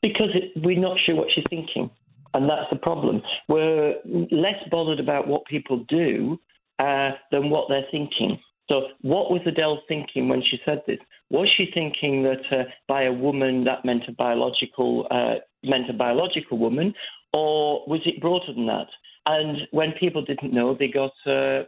Because 0.00 0.30
it, 0.34 0.60
we're 0.64 0.80
not 0.80 0.98
sure 1.04 1.14
what 1.14 1.28
she's 1.32 1.44
thinking, 1.48 1.88
and 2.34 2.48
that's 2.48 2.68
the 2.70 2.78
problem. 2.78 3.22
We're 3.48 3.94
less 4.04 4.56
bothered 4.70 4.98
about 4.98 5.28
what 5.28 5.44
people 5.46 5.84
do 5.88 6.40
uh, 6.80 7.10
than 7.30 7.50
what 7.50 7.68
they're 7.68 7.86
thinking. 7.92 8.38
So, 8.68 8.82
what 9.00 9.30
was 9.30 9.40
Adele 9.46 9.82
thinking 9.88 10.28
when 10.28 10.42
she 10.42 10.58
said 10.64 10.82
this? 10.86 10.98
Was 11.30 11.48
she 11.56 11.66
thinking 11.72 12.22
that 12.22 12.42
uh, 12.50 12.64
by 12.88 13.04
a 13.04 13.12
woman 13.12 13.64
that 13.64 13.84
meant 13.84 14.04
a 14.08 14.12
biological 14.12 15.06
uh, 15.10 15.40
meant 15.64 15.90
a 15.90 15.92
biological 15.92 16.58
woman, 16.58 16.94
or 17.32 17.84
was 17.86 18.00
it 18.06 18.20
broader 18.20 18.52
than 18.54 18.66
that? 18.66 18.86
And 19.26 19.68
when 19.70 19.92
people 19.98 20.24
didn't 20.24 20.52
know, 20.52 20.76
they 20.78 20.88
got 20.88 21.12
uh, 21.26 21.64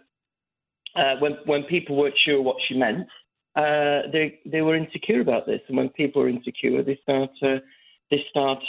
uh 0.97 1.17
when 1.21 1.39
when 1.47 1.65
people 1.65 1.97
weren't 1.97 2.19
sure 2.25 2.41
what 2.41 2.57
she 2.67 2.75
meant, 2.75 3.07
uh, 3.57 4.11
they 4.13 4.41
they 4.47 4.63
were 4.63 4.77
insecure 4.77 5.21
about 5.21 5.47
this. 5.47 5.61
And 5.69 5.77
when 5.77 5.89
people 5.91 6.23
are 6.23 6.29
insecure, 6.29 6.83
they 6.83 6.99
start 7.03 7.31
uh, 7.43 7.59
they 8.11 8.25
start 8.31 8.63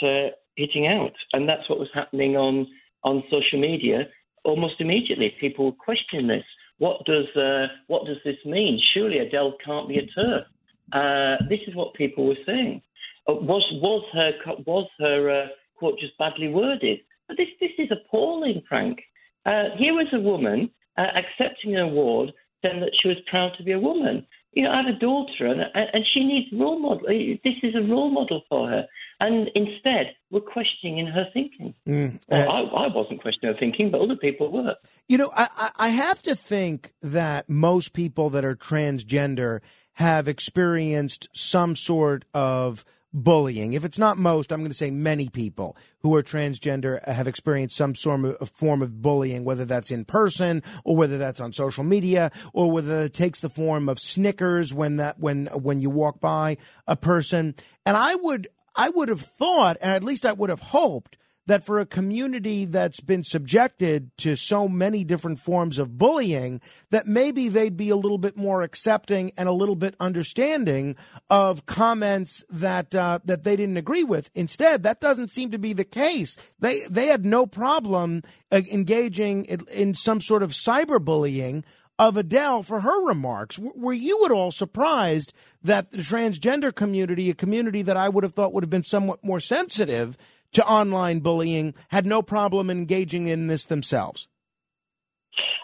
hitting 0.56 0.86
out, 0.88 1.12
and 1.32 1.48
that's 1.48 1.68
what 1.68 1.78
was 1.78 1.88
happening 1.94 2.36
on 2.36 2.66
on 3.04 3.22
social 3.30 3.60
media 3.60 4.08
almost 4.46 4.80
immediately, 4.80 5.34
people 5.40 5.66
were 5.66 5.72
questioning 5.72 6.28
this. 6.28 6.44
What 6.78 7.04
does 7.06 7.26
uh, 7.36 7.68
what 7.86 8.06
does 8.06 8.18
this 8.24 8.36
mean? 8.44 8.80
Surely 8.92 9.18
Adele 9.18 9.54
can't 9.64 9.88
be 9.88 9.98
a 9.98 10.06
TERF. 10.18 10.44
Uh, 10.92 11.44
this 11.48 11.60
is 11.66 11.74
what 11.74 11.94
people 11.94 12.26
were 12.26 12.36
saying. 12.44 12.82
Uh, 13.28 13.34
was 13.34 13.64
was 13.80 14.04
her 14.12 14.32
was 14.66 14.88
her 14.98 15.30
uh, 15.30 15.46
quote 15.76 15.98
just 15.98 16.16
badly 16.18 16.48
worded? 16.48 17.00
But 17.28 17.38
this 17.38 17.48
this 17.60 17.72
is 17.78 17.90
appalling, 17.90 18.62
Frank. 18.68 19.00
Uh, 19.46 19.76
here 19.78 19.94
was 19.94 20.08
a 20.12 20.20
woman 20.20 20.70
uh, 20.98 21.06
accepting 21.14 21.76
an 21.76 21.82
award, 21.82 22.32
saying 22.62 22.80
that 22.80 22.92
she 23.00 23.08
was 23.08 23.18
proud 23.26 23.52
to 23.56 23.62
be 23.62 23.72
a 23.72 23.80
woman. 23.80 24.26
You 24.56 24.62
know, 24.62 24.70
I 24.70 24.78
have 24.78 24.86
a 24.86 24.98
daughter, 24.98 25.46
and 25.46 25.60
and 25.74 26.04
she 26.14 26.24
needs 26.24 26.46
role 26.50 26.78
model. 26.78 27.06
This 27.08 27.54
is 27.62 27.74
a 27.74 27.82
role 27.82 28.10
model 28.10 28.42
for 28.48 28.68
her. 28.68 28.86
And 29.20 29.50
instead, 29.54 30.14
we're 30.30 30.40
questioning 30.40 31.06
her 31.06 31.26
thinking. 31.34 31.74
Mm, 31.86 32.20
uh, 32.30 32.34
I, 32.34 32.60
I, 32.62 32.86
wasn't 32.88 33.20
questioning 33.20 33.52
her 33.54 33.60
thinking, 33.60 33.90
but 33.90 34.00
other 34.00 34.16
people 34.16 34.50
were. 34.50 34.76
You 35.08 35.18
know, 35.18 35.30
I, 35.36 35.70
I 35.76 35.88
have 35.90 36.22
to 36.22 36.34
think 36.34 36.94
that 37.02 37.50
most 37.50 37.92
people 37.92 38.30
that 38.30 38.46
are 38.46 38.56
transgender 38.56 39.60
have 39.94 40.26
experienced 40.26 41.28
some 41.34 41.76
sort 41.76 42.24
of 42.32 42.84
bullying. 43.16 43.72
If 43.72 43.84
it's 43.84 43.98
not 43.98 44.18
most, 44.18 44.52
I'm 44.52 44.60
going 44.60 44.70
to 44.70 44.76
say 44.76 44.90
many 44.90 45.28
people 45.28 45.76
who 46.00 46.14
are 46.14 46.22
transgender 46.22 47.02
have 47.08 47.26
experienced 47.26 47.76
some 47.76 47.94
sort 47.94 48.24
of 48.24 48.50
form 48.50 48.82
of 48.82 49.00
bullying, 49.00 49.44
whether 49.44 49.64
that's 49.64 49.90
in 49.90 50.04
person 50.04 50.62
or 50.84 50.94
whether 50.96 51.18
that's 51.18 51.40
on 51.40 51.52
social 51.52 51.82
media 51.82 52.30
or 52.52 52.70
whether 52.70 53.02
it 53.02 53.14
takes 53.14 53.40
the 53.40 53.48
form 53.48 53.88
of 53.88 53.98
snickers 53.98 54.72
when 54.72 54.98
that 54.98 55.18
when 55.18 55.46
when 55.46 55.80
you 55.80 55.90
walk 55.90 56.20
by 56.20 56.58
a 56.86 56.94
person. 56.94 57.54
And 57.86 57.96
I 57.96 58.14
would 58.14 58.48
I 58.76 58.90
would 58.90 59.08
have 59.08 59.22
thought, 59.22 59.78
and 59.80 59.92
at 59.92 60.04
least 60.04 60.26
I 60.26 60.32
would 60.32 60.50
have 60.50 60.60
hoped, 60.60 61.16
that 61.46 61.64
for 61.64 61.78
a 61.78 61.86
community 61.86 62.64
that's 62.64 63.00
been 63.00 63.22
subjected 63.22 64.10
to 64.18 64.36
so 64.36 64.68
many 64.68 65.04
different 65.04 65.38
forms 65.38 65.78
of 65.78 65.96
bullying, 65.96 66.60
that 66.90 67.06
maybe 67.06 67.48
they'd 67.48 67.76
be 67.76 67.88
a 67.88 67.96
little 67.96 68.18
bit 68.18 68.36
more 68.36 68.62
accepting 68.62 69.32
and 69.36 69.48
a 69.48 69.52
little 69.52 69.76
bit 69.76 69.94
understanding 70.00 70.96
of 71.30 71.66
comments 71.66 72.44
that 72.50 72.94
uh, 72.94 73.18
that 73.24 73.44
they 73.44 73.56
didn't 73.56 73.76
agree 73.76 74.04
with. 74.04 74.30
Instead, 74.34 74.82
that 74.82 75.00
doesn't 75.00 75.28
seem 75.28 75.50
to 75.50 75.58
be 75.58 75.72
the 75.72 75.84
case. 75.84 76.36
They 76.58 76.80
they 76.90 77.06
had 77.06 77.24
no 77.24 77.46
problem 77.46 78.22
uh, 78.50 78.62
engaging 78.70 79.44
in, 79.44 79.60
in 79.72 79.94
some 79.94 80.20
sort 80.20 80.42
of 80.42 80.50
cyberbullying 80.50 81.64
of 81.98 82.16
Adele 82.16 82.62
for 82.62 82.80
her 82.80 83.06
remarks. 83.06 83.58
Were 83.58 83.92
you 83.92 84.24
at 84.26 84.30
all 84.30 84.52
surprised 84.52 85.32
that 85.62 85.90
the 85.90 85.98
transgender 85.98 86.74
community, 86.74 87.30
a 87.30 87.34
community 87.34 87.82
that 87.82 87.96
I 87.96 88.08
would 88.08 88.22
have 88.22 88.34
thought 88.34 88.52
would 88.52 88.62
have 88.62 88.70
been 88.70 88.82
somewhat 88.82 89.24
more 89.24 89.40
sensitive 89.40 90.18
to 90.56 90.66
online 90.66 91.20
bullying, 91.20 91.74
had 91.88 92.06
no 92.06 92.22
problem 92.22 92.70
engaging 92.70 93.26
in 93.26 93.46
this 93.46 93.64
themselves? 93.66 94.28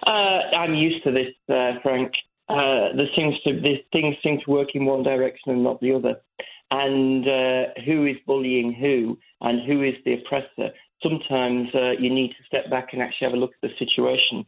Uh, 0.07 0.11
I'm 0.57 0.75
used 0.75 1.03
to 1.05 1.11
this, 1.11 1.35
uh, 1.49 1.81
Frank. 1.83 2.13
Uh, 2.49 2.93
the 2.97 3.07
things 3.17 3.35
to 3.45 3.61
the 3.61 3.77
things 3.93 4.15
seem 4.23 4.39
to 4.45 4.51
work 4.51 4.69
in 4.75 4.85
one 4.85 5.03
direction 5.03 5.53
and 5.53 5.65
not 5.65 5.81
the 5.81 5.93
other. 5.93 6.17
And 6.71 7.27
uh, 7.27 7.81
who 7.87 8.07
is 8.07 8.17
bullying 8.27 8.75
who, 8.75 9.19
and 9.41 9.67
who 9.67 9.83
is 9.83 9.95
the 10.05 10.15
oppressor? 10.15 10.75
Sometimes 11.03 11.69
uh, 11.75 11.93
you 11.93 12.13
need 12.13 12.29
to 12.29 12.45
step 12.47 12.71
back 12.71 12.89
and 12.93 13.01
actually 13.01 13.27
have 13.29 13.35
a 13.35 13.41
look 13.41 13.53
at 13.63 13.71
the 13.71 13.75
situation. 13.79 14.45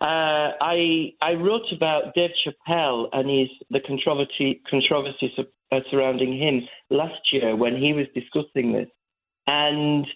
Uh, 0.00 0.52
I 0.60 1.12
I 1.22 1.32
wrote 1.32 1.72
about 1.74 2.14
Dave 2.14 2.30
Chappelle 2.44 3.08
and 3.12 3.30
his 3.30 3.48
the 3.70 3.80
controversy 3.80 4.60
controversy 4.68 5.32
surrounding 5.90 6.38
him 6.38 6.62
last 6.90 7.20
year 7.32 7.56
when 7.56 7.76
he 7.76 7.92
was 7.92 8.06
discussing 8.14 8.72
this, 8.72 8.88
and 9.46 10.06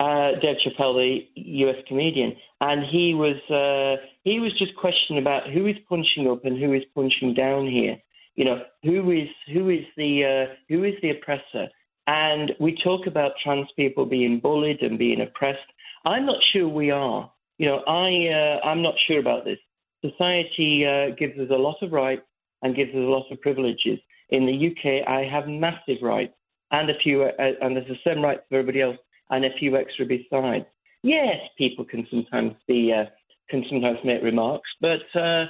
uh, 0.00 0.32
Dave 0.40 0.56
Chappelle, 0.64 0.94
the 0.94 1.26
U.S. 1.34 1.76
comedian, 1.88 2.34
and 2.60 2.84
he 2.90 3.14
was 3.14 3.36
uh, 3.50 4.02
he 4.24 4.38
was 4.38 4.56
just 4.58 4.76
questioning 4.76 5.20
about 5.20 5.50
who 5.50 5.66
is 5.66 5.76
punching 5.88 6.30
up 6.30 6.44
and 6.44 6.58
who 6.58 6.72
is 6.72 6.82
punching 6.94 7.34
down 7.34 7.66
here. 7.66 7.96
You 8.36 8.44
know, 8.44 8.62
who 8.84 9.10
is 9.10 9.28
who 9.52 9.70
is 9.70 9.84
the 9.96 10.24
uh, 10.24 10.54
who 10.68 10.84
is 10.84 10.94
the 11.02 11.10
oppressor? 11.10 11.68
And 12.06 12.52
we 12.60 12.78
talk 12.82 13.06
about 13.06 13.32
trans 13.42 13.66
people 13.76 14.06
being 14.06 14.40
bullied 14.40 14.80
and 14.82 14.98
being 14.98 15.20
oppressed. 15.20 15.58
I'm 16.04 16.24
not 16.24 16.40
sure 16.52 16.68
we 16.68 16.90
are. 16.90 17.30
You 17.58 17.66
know, 17.66 17.78
I 17.88 18.28
uh, 18.28 18.66
I'm 18.66 18.82
not 18.82 18.94
sure 19.06 19.18
about 19.18 19.44
this. 19.44 19.58
Society 20.04 20.86
uh, 20.86 21.16
gives 21.16 21.38
us 21.40 21.50
a 21.50 21.58
lot 21.58 21.82
of 21.82 21.90
rights 21.90 22.22
and 22.62 22.76
gives 22.76 22.90
us 22.90 22.96
a 22.96 22.98
lot 22.98 23.26
of 23.32 23.40
privileges. 23.40 23.98
In 24.30 24.46
the 24.46 24.68
UK, 24.68 25.08
I 25.08 25.24
have 25.24 25.48
massive 25.48 26.02
rights 26.02 26.34
and 26.70 26.90
a 26.90 26.98
few, 27.02 27.22
uh, 27.22 27.30
and 27.60 27.76
there's 27.76 27.88
the 27.88 27.96
same 28.06 28.22
rights 28.22 28.42
for 28.48 28.58
everybody 28.58 28.82
else, 28.82 28.96
and 29.30 29.44
a 29.44 29.50
few 29.58 29.76
extra 29.76 30.06
besides. 30.06 30.66
Yes, 31.02 31.36
people 31.56 31.84
can 31.84 32.06
sometimes 32.10 32.54
be 32.66 32.92
uh, 32.92 33.04
can 33.50 33.64
sometimes 33.70 33.98
make 34.04 34.22
remarks, 34.22 34.68
but 34.80 35.00
uh, 35.14 35.46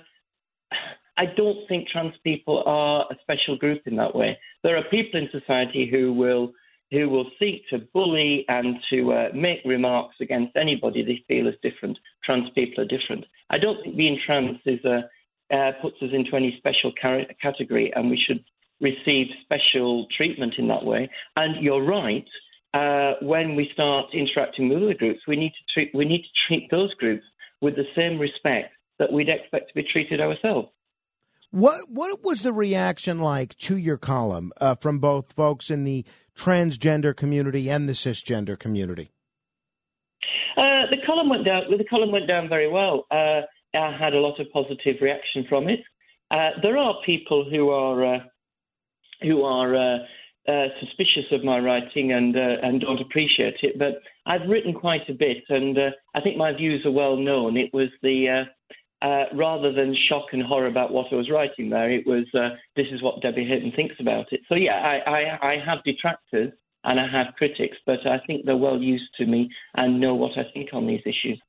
I 1.16 1.26
don't 1.36 1.66
think 1.68 1.88
trans 1.88 2.14
people 2.22 2.62
are 2.64 3.06
a 3.10 3.16
special 3.22 3.56
group 3.56 3.82
in 3.86 3.96
that 3.96 4.14
way. 4.14 4.38
There 4.62 4.76
are 4.76 4.84
people 4.84 5.20
in 5.20 5.28
society 5.32 5.88
who 5.90 6.12
will 6.12 6.52
who 6.90 7.08
will 7.08 7.30
seek 7.38 7.68
to 7.68 7.78
bully 7.92 8.44
and 8.48 8.76
to 8.90 9.12
uh, 9.12 9.28
make 9.34 9.58
remarks 9.64 10.16
against 10.20 10.56
anybody 10.56 11.04
they 11.04 11.22
feel 11.28 11.46
is 11.46 11.54
different. 11.62 11.98
Trans 12.24 12.48
people 12.54 12.82
are 12.82 12.86
different. 12.86 13.26
I 13.50 13.58
don't 13.58 13.82
think 13.82 13.96
being 13.96 14.18
trans 14.24 14.58
is 14.64 14.82
a, 14.84 15.08
uh, 15.54 15.72
puts 15.82 15.96
us 16.02 16.10
into 16.12 16.34
any 16.34 16.54
special 16.58 16.92
category, 17.42 17.92
and 17.94 18.10
we 18.10 18.22
should 18.26 18.42
receive 18.80 19.26
special 19.42 20.06
treatment 20.16 20.54
in 20.58 20.68
that 20.68 20.84
way. 20.84 21.10
And 21.36 21.62
you're 21.62 21.84
right. 21.84 22.26
Uh, 22.74 23.14
when 23.22 23.56
we 23.56 23.70
start 23.72 24.06
interacting 24.12 24.68
with 24.68 24.82
other 24.82 24.94
groups, 24.94 25.20
we 25.26 25.36
need 25.36 25.50
to 25.50 25.72
treat 25.72 25.90
we 25.94 26.04
need 26.04 26.22
to 26.22 26.28
treat 26.46 26.70
those 26.70 26.92
groups 26.94 27.24
with 27.60 27.76
the 27.76 27.86
same 27.96 28.18
respect 28.18 28.72
that 28.98 29.10
we'd 29.12 29.28
expect 29.28 29.68
to 29.68 29.74
be 29.74 29.84
treated 29.90 30.20
ourselves. 30.20 30.68
What 31.50 31.88
what 31.88 32.22
was 32.22 32.42
the 32.42 32.52
reaction 32.52 33.18
like 33.20 33.56
to 33.58 33.76
your 33.76 33.96
column 33.96 34.52
uh, 34.60 34.74
from 34.74 34.98
both 34.98 35.32
folks 35.32 35.70
in 35.70 35.84
the 35.84 36.04
transgender 36.36 37.16
community 37.16 37.70
and 37.70 37.88
the 37.88 37.94
cisgender 37.94 38.58
community? 38.58 39.10
Uh, 40.58 40.84
the 40.90 40.98
column 41.06 41.30
went 41.30 41.46
down. 41.46 41.62
The 41.70 41.84
column 41.84 42.12
went 42.12 42.28
down 42.28 42.50
very 42.50 42.70
well. 42.70 43.06
Uh, 43.10 43.42
I 43.74 43.96
had 43.98 44.12
a 44.12 44.20
lot 44.20 44.38
of 44.40 44.46
positive 44.52 44.96
reaction 45.00 45.46
from 45.48 45.68
it. 45.68 45.80
Uh, 46.30 46.50
there 46.62 46.76
are 46.76 46.96
people 47.06 47.48
who 47.50 47.70
are 47.70 48.16
uh, 48.16 48.18
who 49.22 49.42
are 49.42 49.76
uh, 49.76 49.98
suspicious 50.80 51.30
of 51.32 51.44
my 51.44 51.58
writing 51.58 52.12
and 52.12 52.34
and 52.36 52.80
don't 52.80 53.00
appreciate 53.00 53.56
it, 53.62 53.78
but 53.78 54.00
I've 54.26 54.48
written 54.48 54.72
quite 54.72 55.08
a 55.08 55.14
bit, 55.14 55.44
and 55.48 55.76
I 56.14 56.20
think 56.20 56.36
my 56.36 56.52
views 56.52 56.84
are 56.86 56.90
well 56.90 57.16
known. 57.16 57.56
It 57.56 57.72
was 57.72 57.88
the 58.02 58.46
uh, 59.02 59.24
rather 59.34 59.72
than 59.72 59.96
shock 60.08 60.26
and 60.32 60.42
horror 60.42 60.66
about 60.66 60.92
what 60.92 61.06
I 61.12 61.14
was 61.14 61.30
writing 61.30 61.70
there, 61.70 61.90
it 61.90 62.06
was 62.06 62.26
uh, 62.34 62.56
this 62.76 62.86
is 62.90 63.02
what 63.02 63.22
Debbie 63.22 63.46
Hayton 63.46 63.72
thinks 63.76 63.94
about 64.00 64.26
it. 64.32 64.40
So 64.48 64.54
yeah, 64.54 64.72
I, 64.72 65.10
I, 65.10 65.50
I, 65.52 65.56
have 65.64 65.84
detractors 65.84 66.52
and 66.82 66.98
I 66.98 67.06
have 67.06 67.34
critics, 67.36 67.76
but 67.86 68.04
I 68.06 68.18
think 68.26 68.44
they're 68.44 68.56
well 68.56 68.78
used 68.78 69.14
to 69.18 69.26
me 69.26 69.50
and 69.74 70.00
know 70.00 70.14
what 70.14 70.32
I 70.36 70.50
think 70.52 70.70
on 70.72 70.86
these 70.86 71.02
issues. 71.02 71.40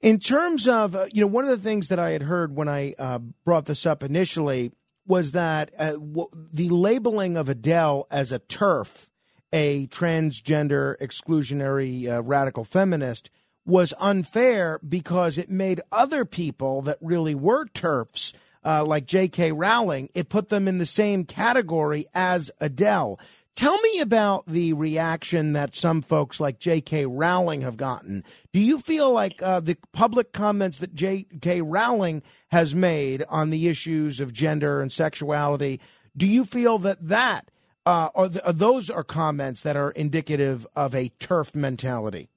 In 0.00 0.18
terms 0.18 0.66
of, 0.66 0.96
uh, 0.96 1.06
you 1.12 1.20
know, 1.20 1.26
one 1.26 1.44
of 1.44 1.50
the 1.50 1.62
things 1.62 1.88
that 1.88 1.98
I 1.98 2.10
had 2.10 2.22
heard 2.22 2.56
when 2.56 2.68
I 2.68 2.94
uh, 2.98 3.18
brought 3.44 3.66
this 3.66 3.84
up 3.84 4.02
initially 4.02 4.72
was 5.06 5.32
that 5.32 5.72
uh, 5.78 5.92
w- 5.92 6.28
the 6.52 6.68
labeling 6.68 7.36
of 7.36 7.48
Adele 7.48 8.06
as 8.10 8.32
a 8.32 8.38
TERF, 8.38 9.08
a 9.52 9.86
transgender 9.88 10.96
exclusionary 11.00 12.08
uh, 12.08 12.22
radical 12.22 12.64
feminist, 12.64 13.30
was 13.64 13.94
unfair 13.98 14.80
because 14.86 15.38
it 15.38 15.50
made 15.50 15.80
other 15.90 16.24
people 16.24 16.82
that 16.82 16.98
really 17.00 17.34
were 17.34 17.66
TERFs, 17.66 18.32
uh, 18.64 18.84
like 18.84 19.06
J.K. 19.06 19.52
Rowling, 19.52 20.08
it 20.14 20.28
put 20.28 20.48
them 20.48 20.68
in 20.68 20.78
the 20.78 20.86
same 20.86 21.24
category 21.24 22.06
as 22.14 22.50
Adele. 22.60 23.18
Tell 23.54 23.78
me 23.80 24.00
about 24.00 24.46
the 24.46 24.72
reaction 24.72 25.52
that 25.52 25.76
some 25.76 26.00
folks 26.00 26.40
like 26.40 26.58
J.K. 26.58 27.04
Rowling 27.06 27.60
have 27.60 27.76
gotten. 27.76 28.24
Do 28.52 28.60
you 28.60 28.78
feel 28.78 29.12
like 29.12 29.42
uh, 29.42 29.60
the 29.60 29.76
public 29.92 30.32
comments 30.32 30.78
that 30.78 30.94
J.K. 30.94 31.60
Rowling 31.60 32.22
has 32.50 32.74
made 32.74 33.24
on 33.28 33.50
the 33.50 33.68
issues 33.68 34.20
of 34.20 34.32
gender 34.32 34.80
and 34.80 34.90
sexuality, 34.90 35.80
do 36.16 36.26
you 36.26 36.46
feel 36.46 36.78
that 36.78 37.06
that 37.08 37.50
uh, 37.84 38.08
or, 38.14 38.28
th- 38.28 38.44
or 38.46 38.52
those 38.52 38.88
are 38.88 39.04
comments 39.04 39.62
that 39.62 39.76
are 39.76 39.90
indicative 39.90 40.66
of 40.74 40.94
a 40.94 41.10
TERF 41.18 41.54
mentality? 41.54 42.30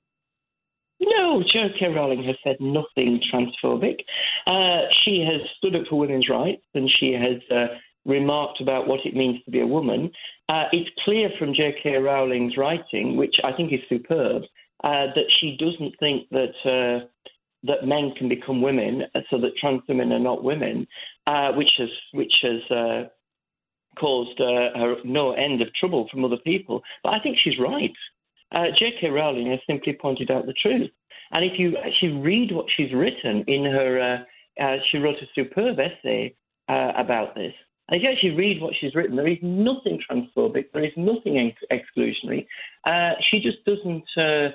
No, 1.00 1.44
J.K. 1.44 1.88
Rowling 1.94 2.24
has 2.24 2.36
said 2.44 2.58
nothing 2.60 3.22
transphobic. 3.34 4.00
Uh, 4.48 4.88
she 5.04 5.26
has 5.30 5.42
stood 5.58 5.76
up 5.76 5.84
for 5.90 6.00
women's 6.00 6.30
rights 6.30 6.64
and 6.74 6.90
she 7.00 7.14
has 7.14 7.42
uh, 7.52 7.76
remarked 8.06 8.62
about 8.62 8.88
what 8.88 9.06
it 9.06 9.16
means 9.16 9.44
to 9.44 9.52
be 9.52 9.62
a 9.62 9.68
woman. 9.68 10.12
Uh, 10.48 10.66
it's 10.72 10.90
clear 11.04 11.30
from 11.40 11.54
J.K. 11.54 11.96
Rowling's 11.98 12.58
writing, 12.58 13.18
which 13.18 13.36
I 13.44 13.52
think 13.52 13.74
is 13.74 13.80
superb, 13.90 14.44
uh, 14.84 15.08
that 15.16 15.26
she 15.40 15.58
doesn't 15.60 15.96
think 16.00 16.30
that 16.30 16.54
uh, 16.66 17.06
that 17.64 17.88
men 17.88 18.14
can 18.16 18.30
become 18.30 18.62
women, 18.62 19.04
uh, 19.16 19.22
so 19.32 19.40
that 19.40 19.58
trans 19.60 19.82
women 19.90 20.12
are 20.12 20.20
not 20.20 20.44
women, 20.44 20.88
which 21.56 21.72
has 21.78 21.90
which 22.14 22.34
has 22.44 23.08
caused 24.00 24.38
her 24.40 24.96
no 25.04 25.32
end 25.32 25.62
of 25.62 25.74
trouble 25.74 26.08
from 26.12 26.26
other 26.26 26.38
people. 26.38 26.82
But 27.04 27.14
I 27.14 27.20
think 27.20 27.38
she's 27.42 27.60
right. 27.60 27.94
Uh, 28.52 28.68
J.K. 28.78 29.10
Rowling 29.10 29.50
has 29.52 29.60
simply 29.68 29.98
pointed 30.00 30.30
out 30.30 30.46
the 30.46 30.54
truth. 30.54 30.92
And 31.32 31.44
if 31.44 31.60
you 31.60 31.76
actually 31.78 32.14
read 32.14 32.52
what 32.52 32.68
she's 32.76 32.94
written 32.94 33.44
in 33.48 33.66
her, 33.66 34.24
uh, 34.60 34.64
uh, 34.64 34.78
she 34.90 34.98
wrote 34.98 35.18
a 35.22 35.28
superb 35.34 35.80
essay 35.80 36.36
uh, 36.70 36.92
about 36.96 37.36
this. 37.36 37.54
And 37.88 37.98
if 37.98 38.04
you 38.04 38.12
actually 38.12 38.36
read 38.36 38.62
what 38.62 38.74
she's 38.80 38.96
written, 38.96 39.16
there 39.16 39.28
is 39.28 39.38
nothing 39.42 40.00
transphobic, 40.10 40.66
there 40.74 40.84
is 40.84 40.94
nothing 40.98 41.54
ex- 41.54 41.86
exclusionary. 41.96 42.48
Uh, 42.88 43.14
she 43.30 43.40
just 43.40 43.64
doesn't 43.66 44.06
uh, 44.18 44.50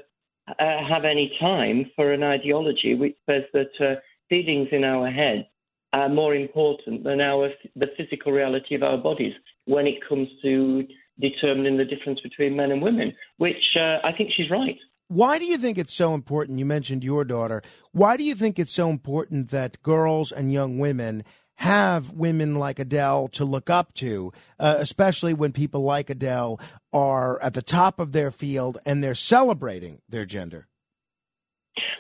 uh, 0.59 0.89
have 0.89 1.05
any 1.05 1.33
time 1.41 1.91
for 1.95 2.13
an 2.13 2.23
ideology 2.23 2.95
which 2.95 3.17
says 3.27 3.45
that 3.53 4.01
feelings 4.29 4.69
in 4.73 4.85
our 4.85 5.11
heads 5.11 5.45
are 5.93 6.09
more 6.09 6.35
important 6.35 7.05
than 7.05 7.21
our 7.21 7.51
the 7.77 7.87
physical 7.97 8.33
reality 8.33 8.75
of 8.75 8.83
our 8.83 8.97
bodies 8.97 9.35
when 9.65 9.87
it 9.87 9.97
comes 10.09 10.29
to 10.43 10.87
determining 11.21 11.77
the 11.77 11.85
difference 11.85 12.21
between 12.21 12.57
men 12.57 12.71
and 12.71 12.81
women, 12.81 13.13
which 13.39 13.77
uh, 13.77 13.99
I 14.05 14.13
think 14.17 14.31
she's 14.37 14.51
right. 14.51 14.79
Why 15.09 15.39
do 15.41 15.45
you 15.45 15.59
think 15.59 15.77
it's 15.77 15.93
so 15.93 16.15
important? 16.15 16.61
You 16.61 16.65
mentioned 16.65 17.03
your 17.03 17.25
daughter. 17.25 17.63
Why 17.91 18.17
do 18.17 18.23
you 18.23 18.37
think 18.37 18.59
it's 18.59 18.73
so 18.73 18.89
important 18.91 19.51
that 19.51 19.83
girls 19.83 20.31
and 20.31 20.53
young 20.53 20.79
women 20.79 21.25
have 21.61 22.11
women 22.11 22.55
like 22.55 22.79
Adele 22.79 23.29
to 23.29 23.45
look 23.45 23.69
up 23.69 23.93
to, 23.93 24.33
uh, 24.59 24.77
especially 24.79 25.35
when 25.35 25.53
people 25.53 25.83
like 25.83 26.09
Adele 26.09 26.59
are 26.91 27.41
at 27.43 27.53
the 27.53 27.61
top 27.61 28.01
of 28.01 28.13
their 28.13 28.31
field 28.31 28.79
and 28.87 29.05
they're 29.05 29.15
celebrating 29.15 30.01
their 30.09 30.25
gender? 30.25 30.69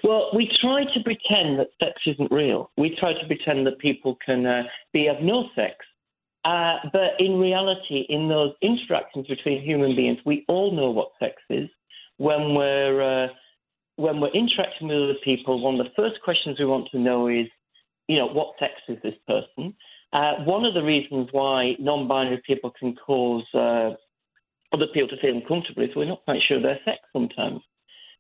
Well, 0.02 0.30
we 0.34 0.50
try 0.62 0.84
to 0.84 1.00
pretend 1.04 1.58
that 1.58 1.68
sex 1.78 2.00
isn't 2.06 2.32
real. 2.32 2.70
We 2.78 2.96
try 2.98 3.12
to 3.12 3.26
pretend 3.26 3.66
that 3.66 3.78
people 3.78 4.16
can 4.24 4.46
uh, 4.46 4.62
be 4.94 5.08
of 5.08 5.16
no 5.22 5.44
sex. 5.54 5.74
Uh, 6.42 6.76
but 6.90 7.10
in 7.18 7.38
reality, 7.38 8.06
in 8.08 8.30
those 8.30 8.54
interactions 8.62 9.26
between 9.26 9.62
human 9.62 9.94
beings, 9.94 10.18
we 10.24 10.46
all 10.48 10.74
know 10.74 10.90
what 10.90 11.10
sex 11.20 11.34
is. 11.50 11.68
When 12.16 12.54
we're 12.54 13.24
uh, 13.24 13.28
when 13.96 14.20
we're 14.20 14.32
interacting 14.32 14.88
with 14.88 14.96
other 14.96 15.20
people, 15.22 15.62
one 15.62 15.78
of 15.78 15.84
the 15.84 15.92
first 15.94 16.22
questions 16.24 16.58
we 16.58 16.64
want 16.64 16.88
to 16.92 16.98
know 16.98 17.28
is, 17.28 17.46
you 18.10 18.16
know, 18.16 18.26
what 18.26 18.56
sex 18.58 18.72
is 18.88 18.98
this 19.04 19.14
person? 19.28 19.72
Uh, 20.12 20.42
one 20.44 20.64
of 20.64 20.74
the 20.74 20.82
reasons 20.82 21.28
why 21.30 21.74
non-binary 21.78 22.42
people 22.44 22.72
can 22.76 22.96
cause 22.96 23.44
uh, 23.54 23.90
other 24.74 24.88
people 24.92 25.08
to 25.08 25.20
feel 25.20 25.36
uncomfortable 25.36 25.84
is 25.84 25.90
we're 25.94 26.06
not 26.06 26.24
quite 26.24 26.40
sure 26.48 26.60
their 26.60 26.80
sex 26.84 26.98
sometimes. 27.12 27.60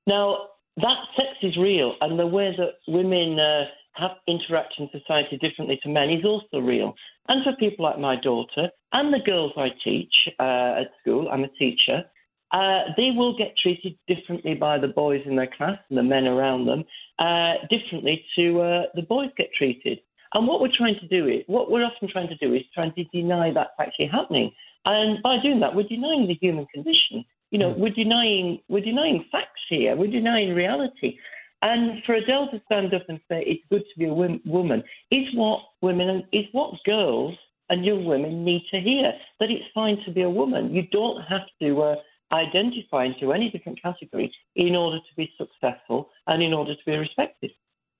Now, 0.06 0.50
that 0.76 0.98
sex 1.16 1.30
is 1.42 1.56
real, 1.56 1.96
and 2.00 2.16
the 2.16 2.26
way 2.26 2.54
that 2.56 2.74
women 2.86 3.40
uh, 3.40 3.64
have 3.94 4.12
interact 4.28 4.74
in 4.78 4.88
society 4.92 5.36
differently 5.38 5.80
to 5.82 5.88
men 5.88 6.10
is 6.10 6.24
also 6.24 6.58
real. 6.58 6.94
And 7.26 7.42
for 7.42 7.56
people 7.56 7.84
like 7.84 7.98
my 7.98 8.14
daughter 8.14 8.68
and 8.92 9.12
the 9.12 9.18
girls 9.26 9.52
I 9.56 9.70
teach 9.82 10.14
uh, 10.38 10.82
at 10.82 10.92
school, 11.00 11.28
I'm 11.32 11.42
a 11.42 11.48
teacher, 11.58 12.04
uh, 12.52 12.82
they 12.96 13.10
will 13.10 13.36
get 13.36 13.54
treated 13.60 13.96
differently 14.08 14.54
by 14.54 14.78
the 14.78 14.88
boys 14.88 15.22
in 15.26 15.36
their 15.36 15.50
class 15.56 15.78
and 15.88 15.98
the 15.98 16.02
men 16.02 16.26
around 16.26 16.66
them, 16.66 16.84
uh, 17.20 17.54
differently 17.68 18.24
to 18.36 18.60
uh, 18.60 18.82
the 18.94 19.02
boys 19.02 19.30
get 19.36 19.48
treated. 19.56 20.00
And 20.32 20.46
what 20.46 20.60
we're 20.60 20.76
trying 20.76 20.96
to 21.00 21.08
do 21.08 21.26
is, 21.26 21.42
what 21.46 21.70
we're 21.70 21.84
often 21.84 22.08
trying 22.08 22.28
to 22.28 22.36
do 22.36 22.54
is 22.54 22.62
trying 22.72 22.92
to 22.94 23.04
deny 23.12 23.52
that's 23.52 23.70
actually 23.78 24.06
happening. 24.06 24.52
And 24.84 25.22
by 25.22 25.36
doing 25.42 25.60
that, 25.60 25.74
we're 25.74 25.88
denying 25.88 26.26
the 26.26 26.38
human 26.40 26.66
condition. 26.72 27.24
You 27.50 27.58
know, 27.58 27.72
hmm. 27.72 27.80
we're 27.80 27.94
denying 27.94 28.60
we're 28.68 28.84
denying 28.84 29.24
facts 29.30 29.60
here. 29.68 29.96
We're 29.96 30.10
denying 30.10 30.54
reality. 30.54 31.18
And 31.62 32.02
for 32.06 32.14
Adele 32.14 32.48
to 32.52 32.62
stand 32.64 32.94
up 32.94 33.02
and 33.08 33.20
say 33.28 33.44
it's 33.46 33.62
good 33.70 33.82
to 33.92 33.98
be 33.98 34.06
a 34.06 34.14
woman 34.14 34.82
is 35.10 35.26
what 35.34 35.60
women 35.82 36.08
and 36.08 36.24
is 36.32 36.46
what 36.52 36.72
girls 36.86 37.34
and 37.68 37.84
young 37.84 38.06
women 38.06 38.44
need 38.44 38.62
to 38.70 38.80
hear. 38.80 39.12
That 39.40 39.50
it's 39.50 39.64
fine 39.74 39.98
to 40.06 40.10
be 40.10 40.22
a 40.22 40.30
woman. 40.30 40.74
You 40.74 40.84
don't 40.90 41.20
have 41.22 41.42
to 41.60 41.82
uh, 41.82 41.96
identify 42.32 43.06
into 43.06 43.32
any 43.32 43.50
different 43.50 43.82
category 43.82 44.32
in 44.56 44.76
order 44.76 44.98
to 44.98 45.16
be 45.16 45.30
successful 45.36 46.10
and 46.26 46.42
in 46.42 46.52
order 46.52 46.74
to 46.74 46.80
be 46.86 46.96
respected. 46.96 47.50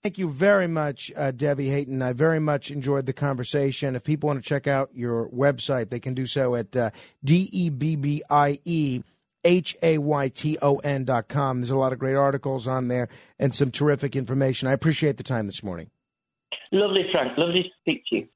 Thank 0.02 0.16
you 0.16 0.30
very 0.30 0.66
much, 0.66 1.12
uh, 1.14 1.30
Debbie 1.30 1.68
Hayton. 1.68 2.00
I 2.00 2.14
very 2.14 2.40
much 2.40 2.70
enjoyed 2.70 3.04
the 3.04 3.12
conversation. 3.12 3.94
If 3.94 4.04
people 4.04 4.28
want 4.28 4.42
to 4.42 4.48
check 4.48 4.66
out 4.66 4.90
your 4.94 5.28
website, 5.28 5.90
they 5.90 6.00
can 6.00 6.14
do 6.14 6.26
so 6.26 6.54
at 6.54 6.74
uh, 6.74 6.90
D 7.22 7.50
E 7.52 7.68
B 7.68 7.96
B 7.96 8.22
I 8.30 8.60
E 8.64 9.02
H 9.44 9.76
A 9.82 9.98
Y 9.98 10.28
T 10.28 10.56
O 10.62 10.76
N 10.76 11.04
dot 11.04 11.28
com. 11.28 11.60
There's 11.60 11.70
a 11.70 11.76
lot 11.76 11.92
of 11.92 11.98
great 11.98 12.14
articles 12.14 12.66
on 12.66 12.88
there 12.88 13.08
and 13.38 13.54
some 13.54 13.70
terrific 13.70 14.16
information. 14.16 14.68
I 14.68 14.72
appreciate 14.72 15.18
the 15.18 15.22
time 15.22 15.46
this 15.46 15.62
morning. 15.62 15.90
Lovely, 16.72 17.02
Frank. 17.12 17.36
Lovely 17.36 17.64
to 17.64 17.68
speak 17.80 18.04
to 18.08 18.16
you. 18.16 18.26